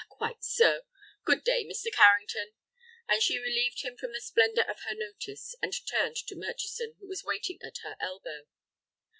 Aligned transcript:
"Ah, 0.03 0.07
quite 0.15 0.43
so; 0.43 0.81
good 1.25 1.43
day, 1.43 1.63
Mr. 1.63 1.93
Carrington," 1.93 2.53
and 3.07 3.21
she 3.21 3.37
relieved 3.37 3.83
him 3.83 3.95
from 3.95 4.13
the 4.13 4.19
splendor 4.19 4.63
of 4.63 4.79
her 4.79 4.95
notice, 4.95 5.55
and 5.61 5.75
turned 5.85 6.15
to 6.15 6.35
Murchison, 6.35 6.95
who 6.99 7.05
was 7.07 7.23
waiting 7.23 7.59
at 7.61 7.77
her 7.83 7.95
elbow. 7.99 8.47